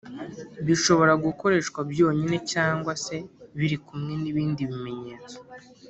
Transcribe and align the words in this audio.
bishobora 0.65 1.13
gukoreshwa 1.25 1.79
byonyine 1.91 2.35
cg 2.51 2.83
se 3.05 3.17
birikumwe 3.57 4.13
nibindi 4.21 4.61
bimenyetso 4.69 5.37